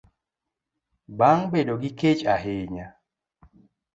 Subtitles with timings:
[1.17, 2.87] bang' bedo gi kech ahinya.